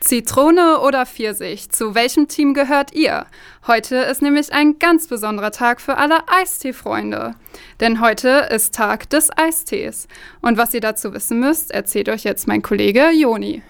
Zitrone 0.00 0.80
oder 0.80 1.06
Pfirsich, 1.06 1.70
zu 1.70 1.94
welchem 1.94 2.28
Team 2.28 2.54
gehört 2.54 2.94
ihr? 2.94 3.26
Heute 3.66 3.96
ist 3.96 4.22
nämlich 4.22 4.52
ein 4.52 4.78
ganz 4.78 5.08
besonderer 5.08 5.50
Tag 5.50 5.80
für 5.80 5.96
alle 5.96 6.28
Eistee-Freunde. 6.28 7.34
Denn 7.80 8.00
heute 8.00 8.48
ist 8.50 8.74
Tag 8.74 9.08
des 9.10 9.30
Eistees. 9.36 10.06
Und 10.42 10.58
was 10.58 10.74
ihr 10.74 10.80
dazu 10.80 11.12
wissen 11.14 11.40
müsst, 11.40 11.70
erzählt 11.70 12.08
euch 12.08 12.24
jetzt 12.24 12.46
mein 12.46 12.62
Kollege 12.62 13.10
Joni. 13.10 13.62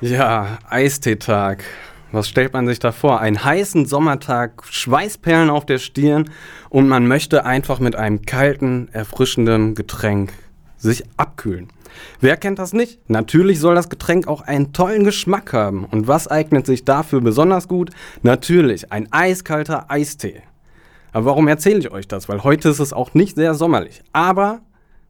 Ja, 0.00 0.58
Eisteetag. 0.68 1.62
Was 2.12 2.28
stellt 2.28 2.52
man 2.52 2.66
sich 2.66 2.78
da 2.78 2.92
vor? 2.92 3.20
Einen 3.20 3.44
heißen 3.44 3.84
Sommertag, 3.84 4.62
Schweißperlen 4.70 5.50
auf 5.50 5.66
der 5.66 5.78
Stirn 5.78 6.30
und 6.70 6.88
man 6.88 7.06
möchte 7.06 7.44
einfach 7.44 7.78
mit 7.78 7.94
einem 7.94 8.22
kalten, 8.22 8.88
erfrischenden 8.92 9.74
Getränk 9.74 10.32
sich 10.76 11.04
abkühlen. 11.16 11.68
Wer 12.20 12.36
kennt 12.36 12.58
das 12.58 12.72
nicht? 12.72 12.98
Natürlich 13.08 13.60
soll 13.60 13.74
das 13.74 13.88
Getränk 13.88 14.28
auch 14.28 14.42
einen 14.42 14.72
tollen 14.72 15.04
Geschmack 15.04 15.52
haben. 15.52 15.84
Und 15.84 16.08
was 16.08 16.28
eignet 16.28 16.66
sich 16.66 16.84
dafür 16.84 17.20
besonders 17.20 17.68
gut? 17.68 17.90
Natürlich 18.22 18.92
ein 18.92 19.08
eiskalter 19.12 19.90
Eistee. 19.90 20.42
Aber 21.12 21.26
warum 21.26 21.48
erzähle 21.48 21.78
ich 21.78 21.90
euch 21.90 22.08
das? 22.08 22.28
Weil 22.28 22.44
heute 22.44 22.68
ist 22.68 22.80
es 22.80 22.92
auch 22.92 23.14
nicht 23.14 23.36
sehr 23.36 23.54
sommerlich. 23.54 24.02
Aber 24.12 24.60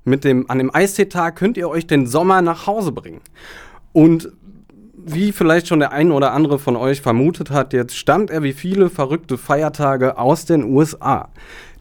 mit 0.04 0.22
dem, 0.22 0.48
an 0.48 0.58
dem 0.58 0.72
Eisteetag 0.72 1.34
könnt 1.34 1.56
ihr 1.56 1.68
euch 1.68 1.86
den 1.86 2.06
Sommer 2.06 2.42
nach 2.42 2.66
Hause 2.66 2.92
bringen. 2.92 3.20
Und 3.92 4.30
wie 4.94 5.32
vielleicht 5.32 5.68
schon 5.68 5.80
der 5.80 5.92
ein 5.92 6.12
oder 6.12 6.32
andere 6.32 6.58
von 6.58 6.76
euch 6.76 7.00
vermutet 7.00 7.50
hat, 7.50 7.72
jetzt 7.72 7.96
stammt 7.96 8.30
er 8.30 8.42
wie 8.42 8.52
viele 8.52 8.90
verrückte 8.90 9.38
Feiertage 9.38 10.18
aus 10.18 10.44
den 10.44 10.64
USA. 10.64 11.28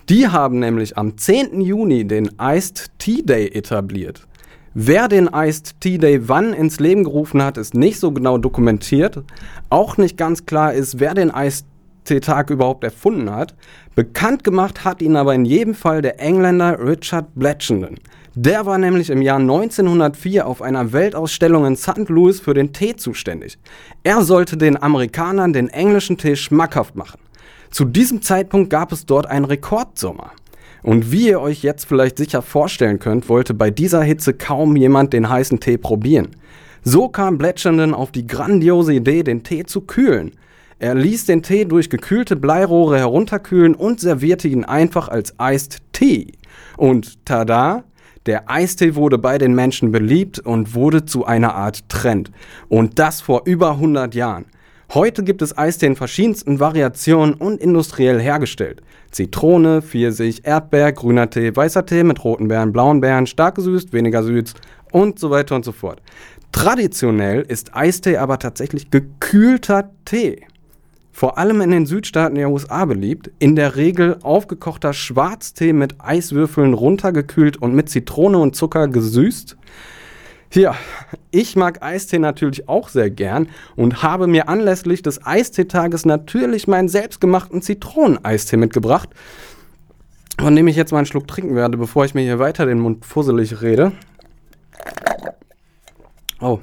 Die 0.07 0.27
haben 0.27 0.59
nämlich 0.59 0.99
am 0.99 1.17
10. 1.17 1.61
Juni 1.61 2.05
den 2.05 2.29
Iced 2.39 2.91
Tea 2.99 3.23
Day 3.23 3.47
etabliert. 3.47 4.27
Wer 4.75 5.07
den 5.07 5.27
Iced 5.33 5.81
Tea 5.81 5.97
Day 5.97 6.27
wann 6.27 6.53
ins 6.53 6.79
Leben 6.79 7.03
gerufen 7.03 7.41
hat, 7.41 7.57
ist 7.57 7.73
nicht 7.73 7.99
so 7.99 8.11
genau 8.11 8.37
dokumentiert. 8.37 9.23
Auch 9.71 9.97
nicht 9.97 10.15
ganz 10.15 10.45
klar 10.45 10.73
ist, 10.73 10.99
wer 10.99 11.15
den 11.15 11.31
Iced 11.35 11.65
Tea 12.03 12.19
Tag 12.19 12.51
überhaupt 12.51 12.83
erfunden 12.83 13.31
hat. 13.31 13.55
Bekannt 13.95 14.43
gemacht 14.43 14.85
hat 14.85 15.01
ihn 15.01 15.15
aber 15.15 15.33
in 15.33 15.43
jedem 15.43 15.73
Fall 15.73 16.03
der 16.03 16.19
Engländer 16.19 16.77
Richard 16.85 17.33
Blatchenden. 17.33 17.95
Der 18.35 18.67
war 18.67 18.77
nämlich 18.77 19.09
im 19.09 19.23
Jahr 19.23 19.39
1904 19.39 20.45
auf 20.45 20.61
einer 20.61 20.93
Weltausstellung 20.93 21.65
in 21.65 21.77
St. 21.77 22.09
Louis 22.09 22.39
für 22.39 22.53
den 22.53 22.73
Tee 22.73 22.95
zuständig. 22.95 23.57
Er 24.03 24.21
sollte 24.21 24.55
den 24.55 24.79
Amerikanern 24.79 25.51
den 25.51 25.67
englischen 25.69 26.19
Tee 26.19 26.35
schmackhaft 26.35 26.95
machen. 26.95 27.24
Zu 27.75 27.83
diesem 27.83 28.21
Zeitpunkt 28.21 28.69
gab 28.69 28.93
es 28.93 29.05
dort 29.05 29.27
einen 29.27 29.43
Rekordsommer. 29.43 30.31
Und 30.81 31.11
wie 31.11 31.27
ihr 31.27 31.41
euch 31.41 31.61
jetzt 31.61 31.83
vielleicht 31.83 32.17
sicher 32.17 32.41
vorstellen 32.41 32.99
könnt, 32.99 33.27
wollte 33.27 33.53
bei 33.53 33.69
dieser 33.69 34.01
Hitze 34.01 34.33
kaum 34.33 34.77
jemand 34.77 35.11
den 35.11 35.27
heißen 35.27 35.59
Tee 35.59 35.77
probieren. 35.77 36.37
So 36.83 37.09
kam 37.09 37.37
Bletchernden 37.37 37.93
auf 37.93 38.13
die 38.13 38.27
grandiose 38.27 38.93
Idee, 38.93 39.23
den 39.23 39.43
Tee 39.43 39.65
zu 39.65 39.81
kühlen. 39.81 40.31
Er 40.79 40.95
ließ 40.95 41.25
den 41.25 41.43
Tee 41.43 41.65
durch 41.65 41.89
gekühlte 41.89 42.37
Bleirohre 42.37 42.97
herunterkühlen 42.97 43.75
und 43.75 43.99
servierte 43.99 44.47
ihn 44.47 44.63
einfach 44.63 45.09
als 45.09 45.35
Iced 45.37 45.79
Tea. 45.91 46.31
Und 46.77 47.25
tada! 47.25 47.83
Der 48.25 48.49
Eistee 48.49 48.95
wurde 48.95 49.17
bei 49.17 49.37
den 49.37 49.53
Menschen 49.53 49.91
beliebt 49.91 50.39
und 50.39 50.75
wurde 50.75 51.03
zu 51.03 51.25
einer 51.25 51.55
Art 51.55 51.89
Trend. 51.89 52.31
Und 52.69 52.99
das 52.99 53.19
vor 53.19 53.41
über 53.43 53.71
100 53.71 54.15
Jahren. 54.15 54.45
Heute 54.93 55.23
gibt 55.23 55.41
es 55.41 55.57
Eistee 55.57 55.87
in 55.87 55.95
verschiedensten 55.95 56.59
Variationen 56.59 57.33
und 57.33 57.59
industriell 57.59 58.21
hergestellt. 58.21 58.81
Zitrone, 59.11 59.81
Pfirsich, 59.81 60.45
Erdbeer, 60.45 60.93
grüner 60.93 61.29
Tee, 61.29 61.55
weißer 61.55 61.85
Tee 61.85 62.03
mit 62.03 62.23
roten 62.23 62.47
Beeren, 62.47 62.71
blauen 62.71 63.01
Beeren, 63.01 63.27
stark 63.27 63.55
gesüßt, 63.55 63.93
weniger 63.93 64.23
süß 64.23 64.53
und 64.91 65.19
so 65.19 65.31
weiter 65.31 65.55
und 65.55 65.65
so 65.65 65.71
fort. 65.71 66.01
Traditionell 66.51 67.41
ist 67.41 67.75
Eistee 67.75 68.17
aber 68.17 68.39
tatsächlich 68.39 68.91
gekühlter 68.91 69.89
Tee. 70.05 70.45
Vor 71.11 71.37
allem 71.37 71.61
in 71.61 71.71
den 71.71 71.85
Südstaaten 71.85 72.35
der 72.35 72.49
USA 72.49 72.85
beliebt, 72.85 73.31
in 73.39 73.55
der 73.55 73.77
Regel 73.77 74.17
aufgekochter 74.21 74.93
Schwarztee 74.93 75.73
mit 75.73 75.95
Eiswürfeln 75.99 76.73
runtergekühlt 76.73 77.57
und 77.57 77.73
mit 77.73 77.89
Zitrone 77.89 78.37
und 78.37 78.55
Zucker 78.55 78.87
gesüßt. 78.87 79.57
Ja, 80.55 80.75
ich 81.31 81.57
mag 81.57 81.83
Eistee 81.83 82.17
natürlich 82.17 82.69
auch 82.69 82.87
sehr 82.87 83.09
gern 83.09 83.49
und 83.75 84.03
habe 84.03 84.25
mir 84.25 84.47
anlässlich 84.47 85.01
des 85.01 85.25
Eisteetages 85.25 86.05
natürlich 86.05 86.65
meinen 86.65 86.87
selbstgemachten 86.87 87.61
Zitroneneistee 87.61 88.55
mitgebracht, 88.55 89.09
von 90.39 90.55
dem 90.55 90.69
ich 90.69 90.77
jetzt 90.77 90.93
mal 90.93 90.99
einen 90.99 91.07
Schluck 91.07 91.27
trinken 91.27 91.55
werde, 91.55 91.77
bevor 91.77 92.05
ich 92.05 92.13
mir 92.13 92.21
hier 92.21 92.39
weiter 92.39 92.65
den 92.65 92.79
Mund 92.79 93.05
fusselig 93.05 93.61
rede. 93.61 93.91
Oh. 96.39 96.59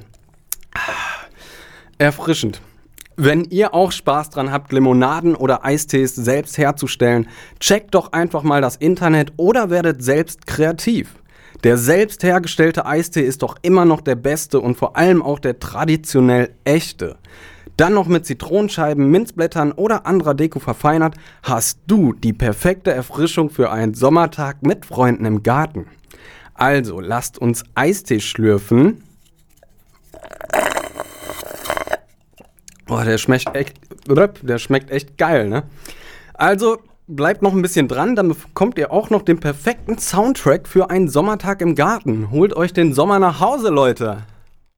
Erfrischend. 1.99 2.61
Wenn 3.15 3.43
ihr 3.45 3.75
auch 3.75 3.91
Spaß 3.91 4.31
dran 4.31 4.51
habt, 4.51 4.73
Limonaden 4.73 5.35
oder 5.35 5.63
Eistees 5.63 6.15
selbst 6.15 6.57
herzustellen, 6.57 7.27
checkt 7.59 7.93
doch 7.93 8.11
einfach 8.11 8.41
mal 8.41 8.59
das 8.59 8.75
Internet 8.75 9.33
oder 9.37 9.69
werdet 9.69 10.03
selbst 10.03 10.47
kreativ. 10.47 11.13
Der 11.63 11.77
selbst 11.77 12.23
hergestellte 12.23 12.85
Eistee 12.85 13.21
ist 13.21 13.41
doch 13.41 13.55
immer 13.61 13.85
noch 13.85 14.01
der 14.01 14.15
beste 14.15 14.59
und 14.59 14.75
vor 14.75 14.97
allem 14.97 15.21
auch 15.21 15.39
der 15.39 15.59
traditionell 15.59 16.53
echte. 16.65 17.17
Dann 17.77 17.93
noch 17.93 18.07
mit 18.07 18.25
Zitronenscheiben, 18.25 19.09
Minzblättern 19.09 19.71
oder 19.71 20.05
anderer 20.05 20.33
Deko 20.33 20.59
verfeinert, 20.59 21.15
hast 21.41 21.79
du 21.87 22.13
die 22.13 22.33
perfekte 22.33 22.91
Erfrischung 22.91 23.49
für 23.49 23.71
einen 23.71 23.93
Sommertag 23.93 24.61
mit 24.61 24.85
Freunden 24.85 25.25
im 25.25 25.41
Garten. 25.41 25.87
Also 26.53 26.99
lasst 26.99 27.39
uns 27.39 27.63
Eistee 27.75 28.19
schlürfen. 28.19 29.03
Boah, 32.85 33.05
der 33.05 33.17
schmeckt 33.17 33.55
echt, 33.55 33.79
der 34.05 34.57
schmeckt 34.59 34.91
echt 34.91 35.17
geil, 35.17 35.47
ne? 35.47 35.63
Also 36.33 36.79
bleibt 37.07 37.41
noch 37.41 37.53
ein 37.53 37.61
bisschen 37.61 37.87
dran, 37.87 38.15
dann 38.15 38.29
bekommt 38.29 38.77
ihr 38.77 38.91
auch 38.91 39.09
noch 39.09 39.21
den 39.21 39.39
perfekten 39.39 39.97
Soundtrack 39.97 40.67
für 40.67 40.89
einen 40.89 41.09
Sommertag 41.09 41.61
im 41.61 41.75
Garten. 41.75 42.29
Holt 42.31 42.55
euch 42.55 42.73
den 42.73 42.93
Sommer 42.93 43.19
nach 43.19 43.39
Hause, 43.39 43.69
Leute. 43.69 44.23